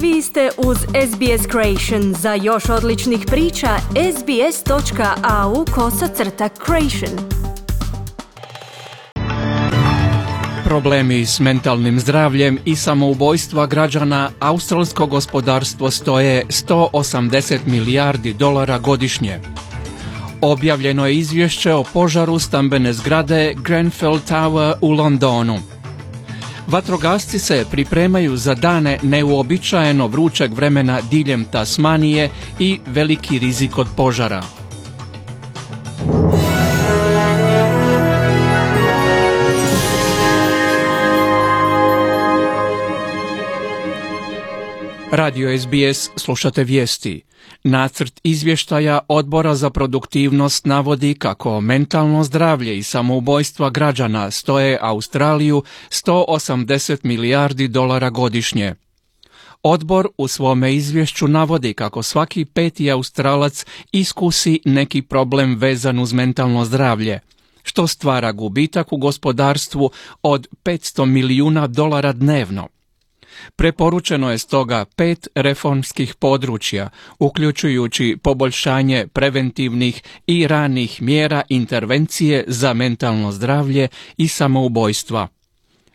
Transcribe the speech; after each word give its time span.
Vi 0.00 0.22
ste 0.22 0.50
uz 0.58 0.78
SBS 0.78 1.46
Creation. 1.50 2.14
Za 2.14 2.34
još 2.34 2.68
odličnih 2.68 3.20
priča, 3.26 3.68
sbs.au 4.18 5.64
kosacrta 5.74 6.48
creation. 6.48 7.28
Problemi 10.64 11.26
s 11.26 11.40
mentalnim 11.40 12.00
zdravljem 12.00 12.58
i 12.64 12.76
samoubojstva 12.76 13.66
građana 13.66 14.30
australsko 14.40 15.06
gospodarstvo 15.06 15.90
stoje 15.90 16.44
180 16.46 17.58
milijardi 17.66 18.34
dolara 18.34 18.78
godišnje. 18.78 19.40
Objavljeno 20.40 21.06
je 21.06 21.16
izvješće 21.16 21.72
o 21.72 21.84
požaru 21.84 22.38
stambene 22.38 22.92
zgrade 22.92 23.54
Grenfell 23.62 24.18
Tower 24.28 24.74
u 24.80 24.90
Londonu. 24.90 25.75
Vatrogasci 26.66 27.38
se 27.38 27.64
pripremaju 27.70 28.36
za 28.36 28.54
dane 28.54 28.98
neuobičajeno 29.02 30.06
vrućeg 30.06 30.54
vremena 30.54 31.00
diljem 31.10 31.44
Tasmanije 31.44 32.30
i 32.58 32.78
veliki 32.86 33.38
rizik 33.38 33.78
od 33.78 33.86
požara. 33.96 34.55
Radio 45.10 45.58
SBS 45.58 46.10
slušate 46.16 46.64
vijesti. 46.64 47.22
Nacrt 47.64 48.20
izvještaja 48.22 48.98
Odbora 49.08 49.54
za 49.54 49.70
produktivnost 49.70 50.64
navodi 50.64 51.14
kako 51.14 51.60
mentalno 51.60 52.24
zdravlje 52.24 52.78
i 52.78 52.82
samoubojstva 52.82 53.70
građana 53.70 54.30
stoje 54.30 54.78
Australiju 54.80 55.62
180 55.90 56.98
milijardi 57.02 57.68
dolara 57.68 58.10
godišnje. 58.10 58.74
Odbor 59.62 60.08
u 60.18 60.28
svome 60.28 60.74
izvješću 60.74 61.28
navodi 61.28 61.74
kako 61.74 62.02
svaki 62.02 62.44
peti 62.44 62.90
Australac 62.90 63.64
iskusi 63.92 64.60
neki 64.64 65.02
problem 65.02 65.56
vezan 65.56 65.98
uz 65.98 66.12
mentalno 66.12 66.64
zdravlje, 66.64 67.20
što 67.62 67.86
stvara 67.86 68.32
gubitak 68.32 68.92
u 68.92 68.96
gospodarstvu 68.96 69.90
od 70.22 70.46
500 70.64 71.04
milijuna 71.04 71.66
dolara 71.66 72.12
dnevno. 72.12 72.68
Preporučeno 73.56 74.30
je 74.30 74.38
stoga 74.38 74.84
pet 74.96 75.28
reformskih 75.34 76.14
područja, 76.14 76.90
uključujući 77.18 78.16
poboljšanje 78.22 79.06
preventivnih 79.06 80.02
i 80.26 80.46
ranih 80.46 81.02
mjera 81.02 81.42
intervencije 81.48 82.44
za 82.46 82.72
mentalno 82.72 83.32
zdravlje 83.32 83.88
i 84.16 84.28
samoubojstva. 84.28 85.28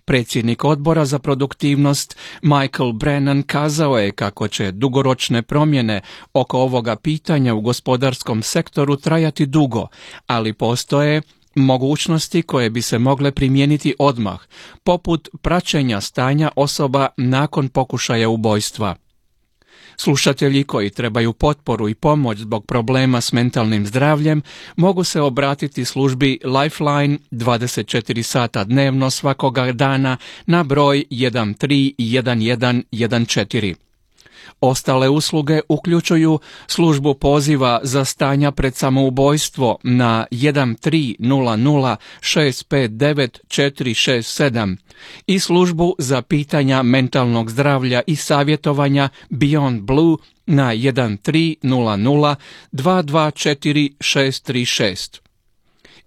Predsjednik 0.05 0.63
odbora 0.63 1.05
za 1.05 1.19
produktivnost 1.19 2.17
Michael 2.41 2.91
Brennan 2.91 3.43
kazao 3.43 3.99
je 3.99 4.11
kako 4.11 4.47
će 4.47 4.71
dugoročne 4.71 5.41
promjene 5.41 6.01
oko 6.33 6.59
ovoga 6.59 6.95
pitanja 6.95 7.53
u 7.53 7.61
gospodarskom 7.61 8.41
sektoru 8.43 8.95
trajati 8.95 9.45
dugo, 9.45 9.87
ali 10.27 10.53
postoje 10.53 11.21
mogućnosti 11.55 12.41
koje 12.41 12.69
bi 12.69 12.81
se 12.81 12.99
mogle 12.99 13.31
primijeniti 13.31 13.95
odmah, 13.99 14.39
poput 14.83 15.29
praćenja 15.41 16.01
stanja 16.01 16.51
osoba 16.55 17.07
nakon 17.17 17.69
pokušaja 17.69 18.29
ubojstva. 18.29 18.95
Slušatelji 19.97 20.63
koji 20.63 20.89
trebaju 20.89 21.33
potporu 21.33 21.89
i 21.89 21.95
pomoć 21.95 22.37
zbog 22.37 22.65
problema 22.65 23.21
s 23.21 23.31
mentalnim 23.31 23.85
zdravljem 23.85 24.41
mogu 24.75 25.03
se 25.03 25.21
obratiti 25.21 25.85
službi 25.85 26.39
Lifeline 26.43 27.17
24 27.31 28.21
sata 28.21 28.63
dnevno 28.63 29.09
svakoga 29.09 29.71
dana 29.71 30.17
na 30.45 30.63
broj 30.63 31.05
131114. 31.09 33.90
Ostale 34.61 35.09
usluge 35.09 35.59
uključuju 35.69 36.39
službu 36.67 37.13
poziva 37.13 37.79
za 37.83 38.05
stanja 38.05 38.51
pred 38.51 38.75
samoubojstvo 38.75 39.77
na 39.83 40.25
1300 40.31 41.95
659 42.19 43.39
467 43.47 44.77
i 45.27 45.39
službu 45.39 45.95
za 45.97 46.21
pitanja 46.21 46.83
mentalnog 46.83 47.49
zdravlja 47.51 48.01
i 48.07 48.15
savjetovanja 48.15 49.09
Beyond 49.29 49.81
Blue 49.81 50.17
na 50.45 50.73
1300 50.73 52.35
224 52.71 53.91
636 53.99 55.30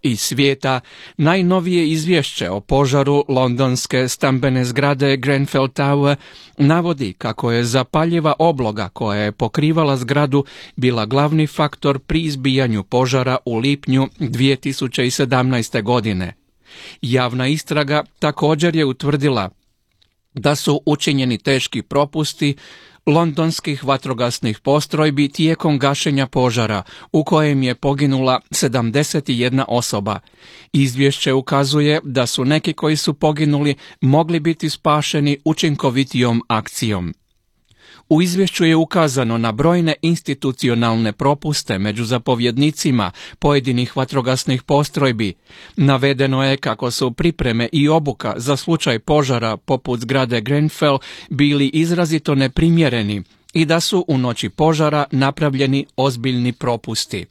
iz 0.05 0.21
svijeta 0.21 0.81
najnovije 1.17 1.89
izvješće 1.89 2.51
o 2.51 2.61
požaru 2.61 3.25
londonske 3.29 4.09
stambene 4.09 4.65
zgrade 4.65 5.17
Grenfell 5.17 5.69
Tower 5.69 6.17
navodi 6.59 7.13
kako 7.13 7.53
je 7.53 7.65
zapaljiva 7.65 8.33
obloga 8.39 8.89
koja 8.89 9.21
je 9.21 9.33
pokrivala 9.33 9.97
zgradu 9.97 10.45
bila 10.77 11.07
glavni 11.07 11.47
faktor 11.47 11.99
pri 11.99 12.23
izbijanju 12.23 12.83
požara 12.83 13.37
u 13.45 13.59
lipnju 13.59 14.09
2017. 14.19 15.83
godine. 15.83 16.35
Javna 17.03 17.49
istraga 17.49 18.05
također 18.19 18.77
je 18.77 18.85
utvrdila 18.85 19.51
da 20.35 20.55
su 20.55 20.81
učinjeni 20.87 21.39
teški 21.39 21.83
propusti 21.83 22.57
londonskih 23.07 23.85
vatrogasnih 23.85 24.61
postrojbi 24.61 25.29
tijekom 25.29 25.79
gašenja 25.79 26.27
požara 26.27 26.83
u 27.13 27.25
kojem 27.25 27.63
je 27.63 27.75
poginula 27.75 28.41
71 28.51 29.65
osoba. 29.69 30.21
Izvješće 30.73 31.33
ukazuje 31.33 32.01
da 32.05 32.27
su 32.27 32.45
neki 32.45 32.73
koji 32.73 32.97
su 32.97 33.15
poginuli 33.15 33.75
mogli 34.01 34.41
biti 34.41 34.71
spašeni 34.71 35.39
učinkovitijom 35.45 36.43
akcijom. 36.49 37.15
U 38.09 38.23
izvješću 38.23 38.65
je 38.65 38.77
ukazano 38.77 39.39
na 39.39 39.53
brojne 39.53 39.95
institucionalne 40.03 41.13
propuste 41.13 41.79
među 41.79 42.05
zapovjednicima 42.05 43.11
pojedinih 43.39 43.97
vatrogasnih 43.97 44.63
postrojbi. 44.63 45.35
Navedeno 45.77 46.45
je 46.45 46.57
kako 46.57 46.91
su 46.91 47.11
pripreme 47.11 47.69
i 47.73 47.89
obuka 47.89 48.35
za 48.37 48.57
slučaj 48.57 48.99
požara 48.99 49.57
poput 49.57 50.01
zgrade 50.01 50.41
Grenfell 50.41 50.99
bili 51.31 51.69
izrazito 51.69 52.35
neprimjereni 52.35 53.23
i 53.53 53.65
da 53.65 53.81
su 53.81 54.05
u 54.09 54.19
noći 54.19 54.49
požara 54.49 55.05
napravljeni 55.11 55.87
ozbiljni 55.97 56.53
propusti. 56.53 57.27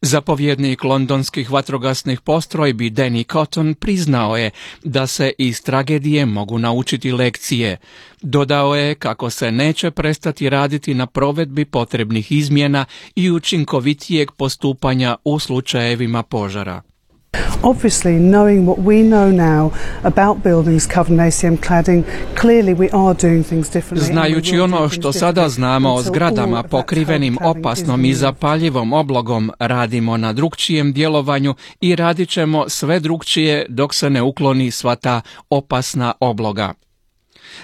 Zapovjednik 0.00 0.84
londonskih 0.84 1.50
vatrogasnih 1.50 2.20
postrojbi 2.20 2.90
Danny 2.90 3.32
Cotton 3.32 3.74
priznao 3.74 4.36
je 4.36 4.50
da 4.84 5.06
se 5.06 5.32
iz 5.38 5.62
tragedije 5.62 6.26
mogu 6.26 6.58
naučiti 6.58 7.12
lekcije. 7.12 7.76
Dodao 8.22 8.74
je 8.74 8.94
kako 8.94 9.30
se 9.30 9.52
neće 9.52 9.90
prestati 9.90 10.50
raditi 10.50 10.94
na 10.94 11.06
provedbi 11.06 11.64
potrebnih 11.64 12.32
izmjena 12.32 12.84
i 13.14 13.30
učinkovitijeg 13.30 14.30
postupanja 14.32 15.16
u 15.24 15.38
slučajevima 15.38 16.22
požara. 16.22 16.82
Obviously, 17.62 18.18
knowing 18.18 18.66
what 18.66 18.78
we 18.78 19.02
know 19.02 19.30
now 19.32 19.70
about 20.02 20.42
buildings 20.44 20.86
covered 20.86 21.10
in 21.10 21.18
ACM 21.18 21.56
cladding, 21.58 22.02
clearly 22.40 22.74
we 22.74 22.88
are 22.92 23.14
doing 23.22 23.44
things 23.44 23.72
differently. 23.72 24.12
Znajući 24.12 24.58
ono 24.60 24.88
što 24.88 25.12
sada 25.12 25.48
znamo 25.48 25.94
o 25.94 26.02
zgradama 26.02 26.62
pokrivenim 26.62 27.38
opasnom 27.44 28.04
i 28.04 28.14
zapaljivom 28.14 28.92
oblogom, 28.92 29.50
radimo 29.58 30.16
na 30.16 30.32
drugčijem 30.32 30.92
djelovanju 30.92 31.54
i 31.80 31.96
radit 31.96 32.28
ćemo 32.28 32.68
sve 32.68 33.00
drugčije 33.00 33.66
dok 33.68 33.94
se 33.94 34.10
ne 34.10 34.22
ukloni 34.22 34.70
sva 34.70 34.94
ta 34.94 35.20
opasna 35.50 36.12
obloga. 36.20 36.74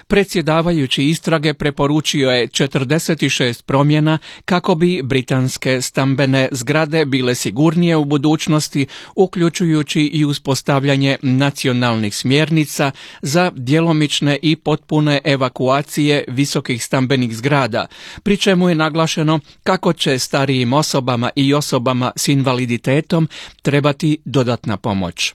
Predsjedavajući 0.07 1.05
istrage 1.05 1.55
preporučio 1.55 2.31
je 2.31 2.49
46 2.49 3.63
promjena 3.63 4.19
kako 4.45 4.75
bi 4.75 5.03
britanske 5.03 5.83
stambene 5.83 6.49
zgrade 6.53 7.05
bile 7.05 7.35
sigurnije 7.35 7.97
u 7.97 8.05
budućnosti, 8.05 8.87
uključujući 9.17 10.01
i 10.01 10.25
uspostavljanje 10.25 11.17
nacionalnih 11.23 12.17
smjernica 12.17 12.91
za 13.23 13.53
djelomične 13.55 14.39
i 14.43 14.57
potpune 14.57 15.21
evakuacije 15.25 16.25
visokih 16.29 16.85
stambenih 16.85 17.37
zgrada, 17.37 17.87
pri 18.23 18.37
čemu 18.37 18.69
je 18.69 18.75
naglašeno 18.75 19.41
kako 19.63 19.93
će 19.93 20.19
starijim 20.19 20.73
osobama 20.73 21.31
i 21.37 21.55
osobama 21.55 22.13
s 22.17 22.29
invaliditetom 22.29 23.29
trebati 23.63 24.19
dodatna 24.25 24.77
pomoć. 24.77 25.35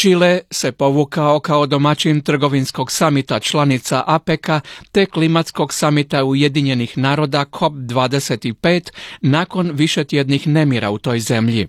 Čile 0.00 0.40
se 0.50 0.72
povukao 0.72 1.40
kao 1.40 1.66
domaćin 1.66 2.20
trgovinskog 2.20 2.92
samita 2.92 3.40
članica 3.40 4.04
APEC-a 4.06 4.60
te 4.92 5.06
klimatskog 5.06 5.72
samita 5.72 6.24
Ujedinjenih 6.24 6.98
naroda 6.98 7.44
COP25 7.44 8.90
nakon 9.20 9.70
višetjednih 9.74 10.46
nemira 10.46 10.90
u 10.90 10.98
toj 10.98 11.20
zemlji. 11.20 11.68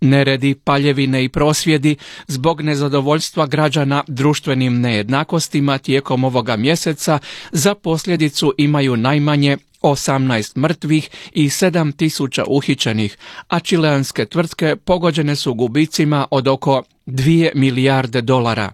Neredi, 0.00 0.54
paljevine 0.54 1.24
i 1.24 1.28
prosvjedi 1.28 1.96
zbog 2.26 2.60
nezadovoljstva 2.60 3.46
građana 3.46 4.04
društvenim 4.06 4.80
nejednakostima 4.80 5.78
tijekom 5.78 6.24
ovoga 6.24 6.56
mjeseca 6.56 7.18
za 7.52 7.74
posljedicu 7.74 8.54
imaju 8.58 8.96
najmanje 8.96 9.56
18 9.82 10.56
mrtvih 10.56 11.10
i 11.32 11.48
7000 11.48 12.44
uhićenih, 12.46 13.16
a 13.48 13.60
čileanske 13.60 14.26
tvrtke 14.26 14.76
pogođene 14.76 15.36
su 15.36 15.54
gubicima 15.54 16.26
od 16.30 16.48
oko 16.48 16.82
2 17.06 17.50
milijarde 17.54 18.20
dolara. 18.20 18.72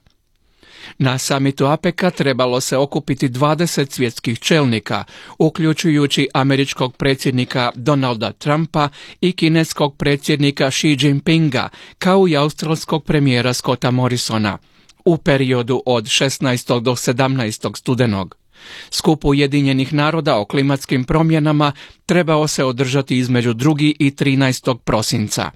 Na 0.99 1.19
samitu 1.19 1.67
APEC-a 1.67 2.11
trebalo 2.11 2.61
se 2.61 2.77
okupiti 2.77 3.29
20 3.29 3.91
svjetskih 3.91 4.39
čelnika, 4.39 5.05
uključujući 5.39 6.29
američkog 6.35 6.97
predsjednika 6.97 7.71
Donalda 7.75 8.33
Trumpa 8.33 8.89
i 9.21 9.33
kineskog 9.33 9.97
predsjednika 9.97 10.71
Xi 10.71 10.97
Jinpinga, 11.01 11.69
kao 11.99 12.29
i 12.29 12.37
australskog 12.37 13.05
premijera 13.05 13.53
Scotta 13.53 13.91
Morrisona, 13.91 14.59
u 15.05 15.17
periodu 15.17 15.83
od 15.87 16.05
16. 16.05 16.81
do 16.81 16.93
17. 16.93 17.79
studenog. 17.79 18.44
Skup 18.91 19.25
Ujedinjenih 19.25 19.95
naroda 19.95 20.37
o 20.37 20.45
klimatskim 20.45 21.05
promjenama 21.05 21.73
trebao 22.07 22.49
se 22.49 22.65
održati 22.65 23.19
između 23.19 23.55
2. 23.55 23.95
i 23.99 24.11
13. 24.11 24.79
prosinca. 24.79 25.51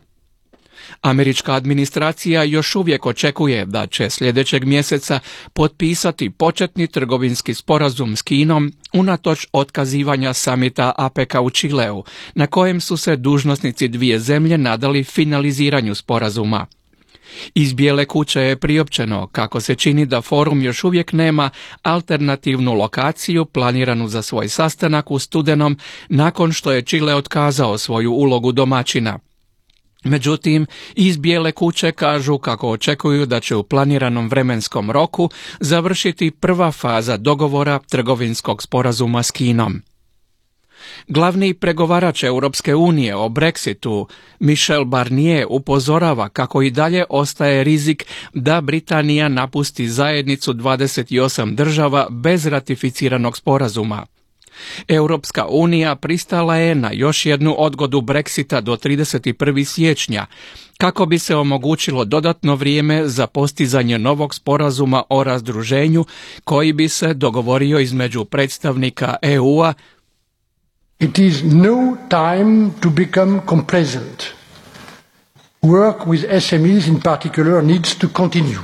Američka 1.00 1.54
administracija 1.54 2.42
još 2.42 2.76
uvijek 2.76 3.06
očekuje 3.06 3.66
da 3.66 3.86
će 3.86 4.10
sljedećeg 4.10 4.64
mjeseca 4.64 5.20
potpisati 5.52 6.30
početni 6.30 6.86
trgovinski 6.86 7.54
sporazum 7.54 8.16
s 8.16 8.22
Kinom 8.22 8.72
unatoč 8.92 9.46
otkazivanja 9.52 10.32
samita 10.32 10.92
APEC 10.96 11.34
u 11.42 11.50
Čileu, 11.50 12.04
na 12.34 12.46
kojem 12.46 12.80
su 12.80 12.96
se 12.96 13.16
dužnosnici 13.16 13.88
dvije 13.88 14.18
zemlje 14.18 14.58
nadali 14.58 15.04
finaliziranju 15.04 15.94
sporazuma. 15.94 16.66
Iz 17.54 17.74
Bijele 17.74 18.04
kuće 18.04 18.40
je 18.40 18.56
priopćeno 18.56 19.26
kako 19.26 19.60
se 19.60 19.74
čini 19.74 20.06
da 20.06 20.20
forum 20.20 20.62
još 20.62 20.84
uvijek 20.84 21.12
nema 21.12 21.50
alternativnu 21.82 22.72
lokaciju 22.74 23.44
planiranu 23.44 24.08
za 24.08 24.22
svoj 24.22 24.48
sastanak 24.48 25.10
u 25.10 25.18
studenom 25.18 25.78
nakon 26.08 26.52
što 26.52 26.72
je 26.72 26.82
Čile 26.82 27.14
otkazao 27.14 27.78
svoju 27.78 28.12
ulogu 28.12 28.52
domaćina. 28.52 29.18
Međutim, 30.04 30.66
iz 30.94 31.16
Bijele 31.16 31.52
kuće 31.52 31.92
kažu 31.92 32.38
kako 32.38 32.70
očekuju 32.70 33.26
da 33.26 33.40
će 33.40 33.56
u 33.56 33.62
planiranom 33.62 34.28
vremenskom 34.28 34.90
roku 34.90 35.30
završiti 35.60 36.30
prva 36.30 36.72
faza 36.72 37.16
dogovora 37.16 37.78
trgovinskog 37.90 38.62
sporazuma 38.62 39.22
s 39.22 39.30
Kinom. 39.30 39.82
Glavni 41.08 41.54
pregovarač 41.54 42.22
Europske 42.22 42.74
unije 42.74 43.16
o 43.16 43.28
Brexitu, 43.28 44.06
Michel 44.40 44.84
Barnier, 44.84 45.46
upozorava 45.50 46.28
kako 46.28 46.62
i 46.62 46.70
dalje 46.70 47.04
ostaje 47.08 47.64
rizik 47.64 48.04
da 48.34 48.60
Britanija 48.60 49.28
napusti 49.28 49.88
zajednicu 49.88 50.52
28 50.54 51.54
država 51.54 52.06
bez 52.10 52.46
ratificiranog 52.46 53.36
sporazuma. 53.36 54.06
Europska 54.88 55.46
unija 55.48 55.96
pristala 55.96 56.56
je 56.56 56.74
na 56.74 56.90
još 56.92 57.26
jednu 57.26 57.54
odgodu 57.58 58.00
Brexita 58.00 58.60
do 58.60 58.76
31. 58.76 59.64
siječnja, 59.64 60.26
kako 60.78 61.06
bi 61.06 61.18
se 61.18 61.36
omogućilo 61.36 62.04
dodatno 62.04 62.54
vrijeme 62.54 63.08
za 63.08 63.26
postizanje 63.26 63.98
novog 63.98 64.34
sporazuma 64.34 65.02
o 65.08 65.24
razdruženju 65.24 66.04
koji 66.44 66.72
bi 66.72 66.88
se 66.88 67.14
dogovorio 67.14 67.78
između 67.78 68.24
predstavnika 68.24 69.16
EU-a 69.22 69.74
It 71.00 71.16
is 71.20 71.44
no 71.44 71.94
time 72.08 72.74
to 72.80 72.90
become 72.90 73.42
complacent. 73.46 74.32
Work 75.62 76.06
with 76.06 76.24
SMEs 76.24 76.88
in 76.88 77.00
particular 77.00 77.62
needs 77.62 77.94
to 77.94 78.08
continue. 78.08 78.58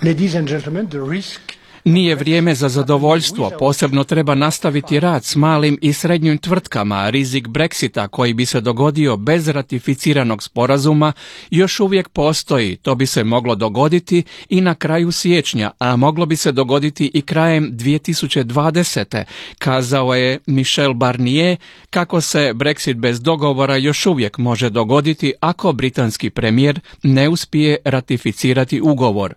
Ladies 0.00 0.36
and 0.36 0.46
gentlemen, 0.46 0.88
the 0.88 1.02
risk 1.02 1.45
nije 1.86 2.14
vrijeme 2.14 2.54
za 2.54 2.68
zadovoljstvo, 2.68 3.50
posebno 3.58 4.04
treba 4.04 4.34
nastaviti 4.34 5.00
rad 5.00 5.24
s 5.24 5.36
malim 5.36 5.78
i 5.82 5.92
srednjim 5.92 6.38
tvrtkama. 6.38 7.10
Rizik 7.10 7.46
Brexita 7.48 8.08
koji 8.08 8.34
bi 8.34 8.46
se 8.46 8.60
dogodio 8.60 9.16
bez 9.16 9.48
ratificiranog 9.48 10.42
sporazuma 10.42 11.12
još 11.50 11.80
uvijek 11.80 12.08
postoji. 12.08 12.76
To 12.76 12.94
bi 12.94 13.06
se 13.06 13.24
moglo 13.24 13.54
dogoditi 13.54 14.22
i 14.48 14.60
na 14.60 14.74
kraju 14.74 15.12
siječnja, 15.12 15.70
a 15.78 15.96
moglo 15.96 16.26
bi 16.26 16.36
se 16.36 16.52
dogoditi 16.52 17.10
i 17.14 17.22
krajem 17.22 17.72
2020. 17.72 19.24
Kazao 19.58 20.14
je 20.14 20.38
Michel 20.46 20.94
Barnier 20.94 21.56
kako 21.90 22.20
se 22.20 22.52
Brexit 22.54 22.94
bez 22.94 23.20
dogovora 23.20 23.76
još 23.76 24.06
uvijek 24.06 24.38
može 24.38 24.70
dogoditi 24.70 25.32
ako 25.40 25.72
britanski 25.72 26.30
premijer 26.30 26.80
ne 27.02 27.28
uspije 27.28 27.76
ratificirati 27.84 28.80
ugovor 28.80 29.34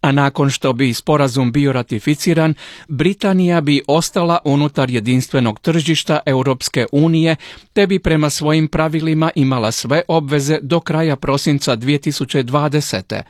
a 0.00 0.12
nakon 0.12 0.50
što 0.50 0.72
bi 0.72 0.94
sporazum 0.94 1.52
bio 1.52 1.72
ratificiran, 1.72 2.54
Britanija 2.88 3.60
bi 3.60 3.82
ostala 3.86 4.38
unutar 4.44 4.90
jedinstvenog 4.90 5.60
tržišta 5.60 6.20
Europske 6.26 6.86
unije, 6.92 7.36
te 7.72 7.86
bi 7.86 7.98
prema 7.98 8.30
svojim 8.30 8.68
pravilima 8.68 9.30
imala 9.34 9.72
sve 9.72 10.02
obveze 10.08 10.58
do 10.62 10.80
kraja 10.80 11.16
prosinca 11.16 11.76
2020. 11.76 13.22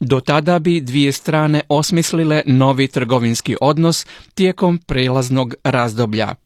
Do 0.00 0.20
tada 0.20 0.58
bi 0.58 0.80
dvije 0.80 1.12
strane 1.12 1.60
osmislile 1.68 2.42
novi 2.46 2.88
trgovinski 2.88 3.56
odnos 3.60 4.06
tijekom 4.34 4.78
prelaznog 4.78 5.54
razdoblja. 5.64 6.43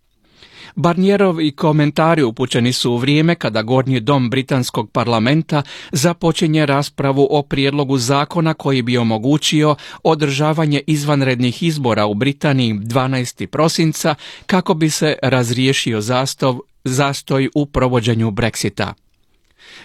Barnjerovi 0.77 1.53
komentari 1.53 2.23
upućeni 2.23 2.73
su 2.73 2.93
u 2.93 2.97
vrijeme 2.97 3.35
kada 3.35 3.63
Gornji 3.63 4.01
dom 4.01 4.31
Britanskog 4.31 4.91
parlamenta 4.91 5.63
započinje 5.93 6.67
raspravu 6.67 7.29
o 7.31 7.43
prijedlogu 7.43 7.99
zakona 7.99 8.55
koji 8.55 8.83
bi 8.83 8.99
omogućio 8.99 9.77
održavanje 10.03 10.81
izvanrednih 10.87 11.63
izbora 11.63 12.07
u 12.07 12.15
Britaniji 12.15 12.75
12. 12.75 13.47
prosinca 13.47 14.15
kako 14.47 14.75
bi 14.75 14.91
se 14.91 15.17
razriješio 15.23 16.01
zastov, 16.01 16.59
zastoj 16.85 17.49
u 17.55 17.67
provođenju 17.67 18.31
Brexita. 18.31 18.93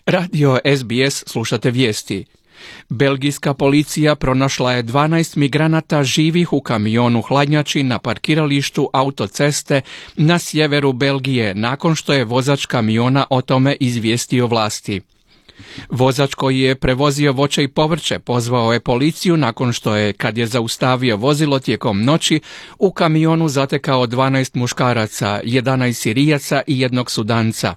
Radio 0.06 0.60
SBS 0.78 1.24
slušate 1.28 1.72
vijesti. 1.72 2.26
Belgijska 2.90 3.54
policija 3.54 4.16
pronašla 4.16 4.74
je 4.74 4.84
12 4.84 5.38
migranata 5.38 6.04
živih 6.04 6.54
u 6.54 6.62
kamionu 6.62 7.22
hladnjači 7.22 7.84
na 7.84 8.00
parkiralištu 8.00 8.90
autoceste 8.94 9.82
na 10.16 10.40
sjeveru 10.40 10.94
Belgije 10.94 11.56
nakon 11.56 11.96
što 11.96 12.14
je 12.14 12.26
vozač 12.26 12.66
kamiona 12.66 13.26
o 13.30 13.42
tome 13.42 13.76
izvijestio 13.80 14.48
vlasti. 14.48 15.02
Vozač 15.90 16.34
koji 16.34 16.60
je 16.60 16.76
prevozio 16.76 17.32
voće 17.32 17.64
i 17.64 17.68
povrće 17.68 18.20
pozvao 18.20 18.74
je 18.74 18.80
policiju 18.80 19.38
nakon 19.38 19.74
što 19.74 19.96
je, 19.96 20.14
kad 20.14 20.38
je 20.38 20.48
zaustavio 20.48 21.18
vozilo 21.18 21.60
tijekom 21.60 22.04
noći, 22.04 22.40
u 22.80 22.92
kamionu 22.92 23.50
zatekao 23.50 24.08
12 24.08 24.58
muškaraca, 24.58 25.40
11 25.44 25.94
sirijaca 25.94 26.62
i 26.68 26.80
jednog 26.80 27.12
sudanca. 27.12 27.76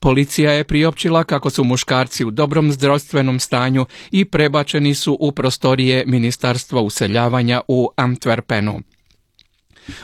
Policija 0.00 0.52
je 0.52 0.64
priopćila 0.64 1.24
kako 1.24 1.50
su 1.50 1.64
muškarci 1.64 2.24
u 2.24 2.30
dobrom 2.30 2.72
zdravstvenom 2.72 3.40
stanju 3.40 3.86
i 4.10 4.24
prebačeni 4.24 4.94
su 4.94 5.16
u 5.20 5.32
prostorije 5.32 6.04
Ministarstva 6.06 6.80
useljavanja 6.80 7.60
u 7.68 7.90
Antwerpenu. 7.96 8.80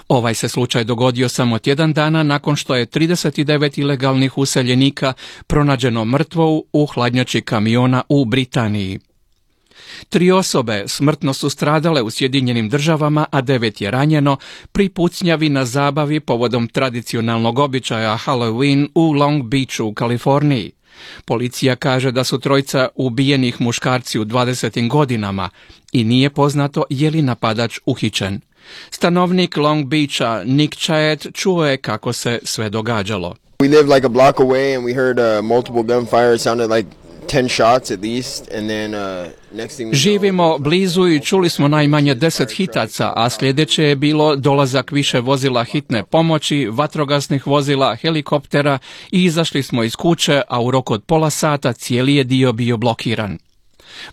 Ovaj 0.09 0.35
se 0.35 0.49
slučaj 0.49 0.85
dogodio 0.85 1.29
samo 1.29 1.59
tjedan 1.59 1.93
dana 1.93 2.23
nakon 2.23 2.56
što 2.56 2.75
je 2.75 2.87
39 2.87 3.81
ilegalnih 3.81 4.39
useljenika 4.39 5.13
pronađeno 5.47 6.05
mrtvo 6.05 6.63
u 6.73 6.87
hladnjači 6.87 7.41
kamiona 7.41 8.03
u 8.09 8.25
Britaniji. 8.25 8.99
Tri 10.09 10.31
osobe 10.31 10.85
smrtno 10.87 11.32
su 11.32 11.51
stradale 11.51 12.03
u 12.03 12.11
Sjedinjenim 12.11 12.69
državama, 12.69 13.27
a 13.31 13.41
devet 13.41 13.81
je 13.81 13.91
ranjeno 13.91 14.37
pri 14.73 14.89
pucnjavi 14.89 15.49
na 15.49 15.65
zabavi 15.65 16.20
povodom 16.20 16.69
tradicionalnog 16.69 17.59
običaja 17.59 18.19
Halloween 18.25 18.89
u 18.94 19.13
Long 19.13 19.43
Beachu 19.43 19.85
u 19.85 19.94
Kaliforniji. 19.94 20.73
Policija 21.25 21.77
kaže 21.77 22.13
da 22.13 22.25
su 22.25 22.39
trojca 22.39 22.89
ubijenih 22.94 23.61
muškarci 23.61 24.19
u 24.19 24.25
20. 24.25 24.89
godinama 24.89 25.51
i 25.93 26.05
nije 26.05 26.31
poznato 26.31 26.85
je 26.91 27.11
li 27.11 27.23
napadač 27.23 27.79
uhićen. 27.87 28.41
Stanovnik 28.91 29.56
Long 29.56 29.87
Beacha 29.87 30.43
Nick 30.44 30.75
Chayet 30.75 31.32
čuo 31.35 31.67
je 31.67 31.77
kako 31.77 32.13
se 32.13 32.39
sve 32.44 32.70
događalo. 32.70 33.35
We 33.61 33.69
lived 33.69 33.89
like 33.94 34.06
a 34.06 34.09
block 34.09 34.39
away 34.39 34.77
and 34.77 34.85
we 34.87 34.94
heard 34.94 35.19
uh, 35.19 35.44
multiple 35.44 35.82
gunfire. 35.82 36.35
It 36.35 36.41
sounded 36.41 36.70
like 36.70 36.89
10 37.32 37.49
shots 37.49 37.91
at 37.91 38.01
least 38.01 38.49
and 38.55 38.69
then 38.69 38.94
Živimo 39.93 40.58
blizu 40.58 41.08
i 41.08 41.20
čuli 41.20 41.49
smo 41.49 41.69
najmanje 41.69 42.15
deset 42.15 42.51
hitaca, 42.53 43.13
a 43.17 43.31
sljedeće 43.31 43.84
je 43.84 43.96
bilo 43.96 44.37
dolazak 44.37 44.93
više 44.93 45.20
vozila 45.20 45.65
hitne 45.65 46.05
pomoći, 46.05 46.69
vatrogasnih 46.70 47.46
vozila, 47.46 47.96
helikoptera 47.96 48.79
i 49.10 49.25
izašli 49.25 49.63
smo 49.63 49.84
iz 49.84 49.96
kuće, 49.96 50.43
a 50.49 50.63
u 50.63 50.70
roku 50.70 50.94
od 50.94 51.05
pola 51.05 51.31
sata 51.31 51.72
cijeli 51.72 52.15
je 52.15 52.25
dio 52.25 52.53
bio 52.53 52.77
blokiran. 52.77 53.39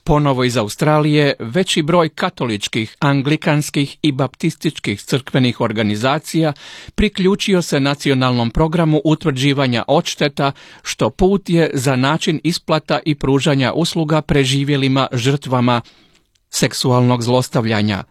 Ponovo 0.04 0.44
iz 0.44 0.58
Australije 0.58 1.34
veći 1.40 1.82
broj 1.82 2.10
katoličkih, 2.10 2.96
anglikanskih 3.00 3.98
i 4.02 4.12
baptističkih 4.12 5.02
crkvenih 5.02 5.62
organizacija 5.62 6.54
priključio 6.96 7.62
se 7.62 7.80
nacionalnom 7.80 8.52
programu 8.52 9.02
utvrđivanja 9.04 9.84
odšteta, 9.88 10.52
što 10.84 11.10
put 11.10 11.50
je 11.50 11.72
za 11.74 11.96
način 11.96 12.40
isplata 12.44 13.00
i 13.06 13.16
pružanja 13.16 13.74
usluga 13.74 14.22
preživjelima 14.22 15.08
žrtvama 15.12 15.82
seksualnog 16.50 17.24
zlostavljanja. 17.24 18.04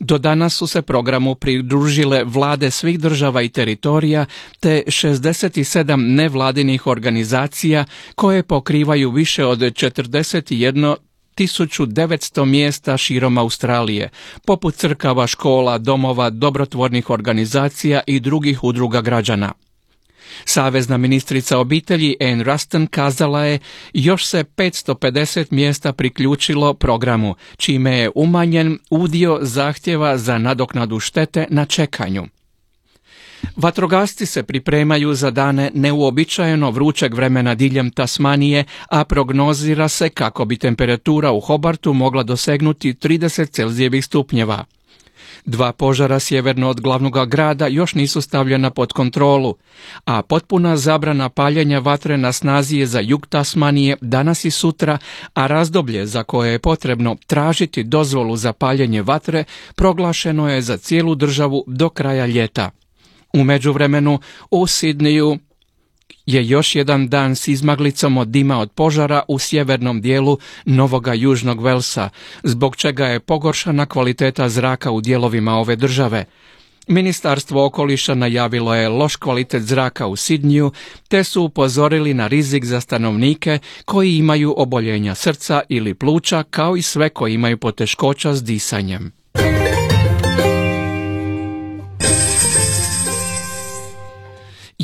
Do 0.00 0.18
danas 0.18 0.54
su 0.54 0.66
se 0.66 0.82
programu 0.82 1.34
pridružile 1.34 2.24
vlade 2.24 2.70
svih 2.70 3.00
država 3.00 3.42
i 3.42 3.48
teritorija 3.48 4.26
te 4.60 4.82
67 4.86 5.96
nevladinih 5.96 6.86
organizacija 6.86 7.84
koje 8.14 8.42
pokrivaju 8.42 9.10
više 9.10 9.44
od 9.44 9.58
41 9.58 10.96
1900 11.36 12.44
mjesta 12.44 12.96
širom 12.96 13.38
Australije, 13.38 14.10
poput 14.46 14.74
crkava, 14.74 15.26
škola, 15.26 15.78
domova, 15.78 16.30
dobrotvornih 16.30 17.10
organizacija 17.10 18.00
i 18.06 18.20
drugih 18.20 18.64
udruga 18.64 19.00
građana. 19.00 19.52
Savezna 20.44 20.96
ministrica 20.96 21.58
obitelji 21.58 22.16
Anne 22.20 22.44
Ruston 22.44 22.86
kazala 22.86 23.44
je 23.44 23.58
još 23.92 24.26
se 24.26 24.44
550 24.44 25.46
mjesta 25.50 25.92
priključilo 25.92 26.74
programu, 26.74 27.34
čime 27.56 27.98
je 27.98 28.10
umanjen 28.14 28.78
udio 28.90 29.38
zahtjeva 29.42 30.18
za 30.18 30.38
nadoknadu 30.38 31.00
štete 31.00 31.46
na 31.50 31.64
čekanju. 31.64 32.26
Vatrogasci 33.56 34.26
se 34.26 34.42
pripremaju 34.42 35.14
za 35.14 35.30
dane 35.30 35.70
neuobičajeno 35.74 36.70
vrućeg 36.70 37.14
vremena 37.14 37.54
diljem 37.54 37.90
Tasmanije, 37.90 38.64
a 38.90 39.04
prognozira 39.04 39.88
se 39.88 40.08
kako 40.08 40.44
bi 40.44 40.56
temperatura 40.56 41.32
u 41.32 41.40
Hobartu 41.40 41.92
mogla 41.92 42.22
dosegnuti 42.22 42.94
30 42.94 43.50
Celzijevih 43.50 44.04
stupnjeva. 44.04 44.64
Dva 45.44 45.72
požara 45.72 46.20
sjeverno 46.20 46.68
od 46.68 46.80
glavnog 46.80 47.28
grada 47.28 47.66
još 47.66 47.94
nisu 47.94 48.20
stavljena 48.20 48.70
pod 48.70 48.92
kontrolu, 48.92 49.54
a 50.04 50.22
potpuna 50.22 50.76
zabrana 50.76 51.28
paljenja 51.28 51.78
vatre 51.78 52.16
na 52.16 52.32
snazi 52.32 52.76
je 52.76 52.86
za 52.86 53.00
jug 53.00 53.26
Tasmanije 53.26 53.96
danas 54.00 54.44
i 54.44 54.50
sutra, 54.50 54.98
a 55.34 55.46
razdoblje 55.46 56.06
za 56.06 56.22
koje 56.22 56.52
je 56.52 56.58
potrebno 56.58 57.16
tražiti 57.26 57.84
dozvolu 57.84 58.36
za 58.36 58.52
paljenje 58.52 59.02
vatre 59.02 59.44
proglašeno 59.74 60.50
je 60.50 60.62
za 60.62 60.76
cijelu 60.76 61.14
državu 61.14 61.64
do 61.66 61.88
kraja 61.88 62.26
ljeta. 62.26 62.70
U 63.32 63.44
međuvremenu 63.44 64.18
u 64.50 64.66
Sidniju 64.66 65.38
je 66.26 66.48
još 66.48 66.74
jedan 66.74 67.08
dan 67.08 67.36
s 67.36 67.48
izmaglicom 67.48 68.16
od 68.16 68.28
dima 68.28 68.58
od 68.58 68.72
požara 68.72 69.22
u 69.28 69.38
sjevernom 69.38 70.00
dijelu 70.00 70.38
Novoga 70.64 71.14
Južnog 71.14 71.62
Velsa, 71.62 72.08
zbog 72.42 72.76
čega 72.76 73.06
je 73.06 73.20
pogoršana 73.20 73.86
kvaliteta 73.86 74.48
zraka 74.48 74.90
u 74.90 75.00
dijelovima 75.00 75.54
ove 75.54 75.76
države. 75.76 76.24
Ministarstvo 76.88 77.64
okoliša 77.66 78.14
najavilo 78.14 78.74
je 78.74 78.88
loš 78.88 79.16
kvalitet 79.16 79.62
zraka 79.62 80.06
u 80.06 80.16
Sidniju, 80.16 80.72
te 81.08 81.24
su 81.24 81.42
upozorili 81.42 82.14
na 82.14 82.26
rizik 82.26 82.64
za 82.64 82.80
stanovnike 82.80 83.58
koji 83.84 84.16
imaju 84.16 84.54
oboljenja 84.56 85.14
srca 85.14 85.60
ili 85.68 85.94
pluća, 85.94 86.42
kao 86.42 86.76
i 86.76 86.82
sve 86.82 87.08
koji 87.08 87.34
imaju 87.34 87.58
poteškoća 87.58 88.34
s 88.34 88.44
disanjem. 88.44 89.12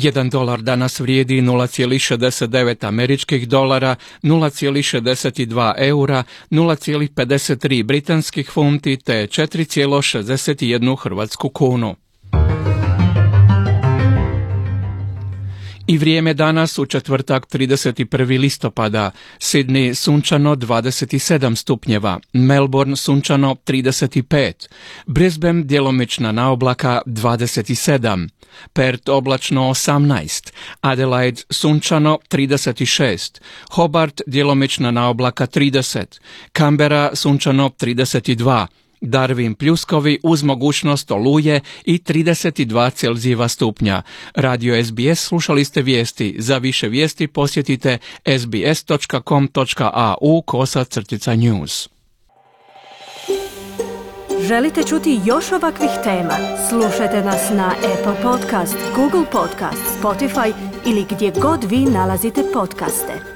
1 0.03 0.29
dolar 0.29 0.61
danas 0.61 0.99
vrijedi 0.99 1.41
0,69 1.41 2.87
američkih 2.87 3.47
dolara, 3.47 3.95
0,62 4.23 5.73
eura, 5.77 6.23
0,53 6.51 7.83
britanskih 7.83 8.49
funti 8.51 8.97
te 8.97 9.27
4,61 9.27 10.97
hrvatsku 11.03 11.49
kunu. 11.49 11.95
I 15.87 15.97
vrijeme 15.97 16.33
danas 16.33 16.77
u 16.77 16.85
četvrtak 16.85 17.47
31. 17.47 18.39
listopada. 18.39 19.11
Sydney 19.39 19.93
sunčano 19.93 20.55
27 20.55 21.55
stupnjeva, 21.55 22.19
Melbourne 22.33 22.95
sunčano 22.95 23.55
35, 23.65 24.67
Brisbane 25.05 25.63
djelomična 25.63 26.31
naoblaka 26.31 27.01
27, 27.05 28.29
Perth 28.73 29.09
oblačno 29.09 29.61
18, 29.61 30.51
Adelaide 30.81 31.41
sunčano 31.49 32.19
36, 32.29 33.41
Hobart 33.71 34.21
djelomična 34.27 34.91
naoblaka 34.91 35.47
30, 35.47 36.19
Canberra 36.57 37.15
sunčano 37.15 37.69
32, 37.69 38.67
Darwin 39.03 39.55
pljuskovi 39.55 40.19
uz 40.23 40.43
mogućnost 40.43 41.11
oluje 41.11 41.61
i 41.85 41.97
32 41.97 42.93
Celzijeva 42.93 43.47
stupnja. 43.47 44.01
Radio 44.35 44.83
SBS 44.83 45.27
slušali 45.27 45.65
ste 45.65 45.81
vijesti. 45.81 46.35
Za 46.39 46.57
više 46.57 46.87
vijesti 46.87 47.27
posjetite 47.27 47.97
sbs.com.au 48.39 50.41
kosa 50.41 50.83
crtica 50.83 51.35
news. 51.35 51.89
Želite 54.47 54.83
čuti 54.83 55.19
još 55.25 55.51
ovakvih 55.51 55.89
tema? 56.03 56.33
Slušajte 56.69 57.21
nas 57.21 57.49
na 57.49 57.75
Apple 57.77 58.21
Podcast, 58.23 58.75
Google 58.95 59.25
Podcast, 59.31 59.81
Spotify 60.01 60.53
ili 60.85 61.05
gdje 61.09 61.33
god 61.41 61.63
vi 61.63 61.77
nalazite 61.77 62.43
podcaste. 62.53 63.32